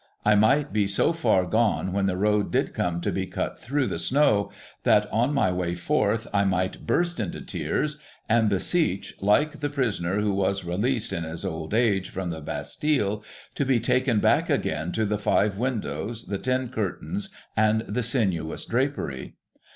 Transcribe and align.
I 0.25 0.33
might 0.33 0.73
be 0.73 0.87
so 0.87 1.13
far 1.13 1.45
gone 1.45 1.93
when 1.93 2.07
the 2.07 2.17
road 2.17 2.51
did 2.51 2.73
come 2.73 3.01
to 3.01 3.11
be 3.11 3.27
cut 3.27 3.59
through 3.59 3.85
the 3.85 3.99
snow, 3.99 4.49
that, 4.81 5.05
on 5.11 5.31
my 5.31 5.51
way 5.51 5.75
forth, 5.75 6.25
I 6.33 6.43
might 6.43 6.87
burst 6.87 7.19
into 7.19 7.39
tears, 7.39 7.97
and 8.27 8.49
beseech, 8.49 9.13
like 9.21 9.59
the 9.59 9.69
prisoner 9.69 10.19
who 10.19 10.33
was 10.33 10.63
released 10.65 11.13
in 11.13 11.23
his 11.23 11.45
old 11.45 11.75
age 11.75 12.09
from 12.09 12.31
the 12.31 12.41
Bastille, 12.41 13.23
to 13.53 13.63
be 13.63 13.79
taken 13.79 14.19
back 14.19 14.49
again 14.49 14.91
to 14.93 15.05
the 15.05 15.19
five 15.19 15.59
windows, 15.59 16.25
the 16.25 16.39
ten 16.39 16.69
curtains, 16.69 17.29
and 17.55 17.81
the 17.81 18.01
sinuous 18.01 18.65
drapery. 18.65 19.35